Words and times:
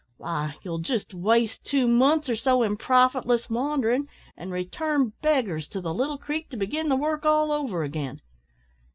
Why, 0.17 0.55
you'll 0.63 0.79
just 0.79 1.13
waste 1.13 1.63
two 1.63 1.87
months 1.87 2.27
or 2.27 2.35
so 2.35 2.63
in 2.63 2.75
profitless 2.75 3.51
wandering, 3.51 4.09
and 4.35 4.51
return 4.51 5.13
beggars 5.21 5.67
to 5.67 5.79
the 5.79 5.93
Little 5.93 6.17
Creek 6.17 6.49
to 6.49 6.57
begin 6.57 6.89
the 6.89 6.95
work 6.95 7.23
all 7.23 7.51
over 7.51 7.83
again. 7.83 8.19